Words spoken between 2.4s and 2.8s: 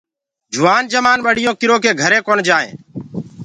جآئينٚ۔